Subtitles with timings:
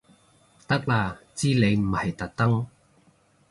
[0.67, 2.65] 得啦知你唔係特登